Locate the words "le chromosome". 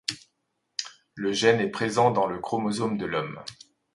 2.25-2.97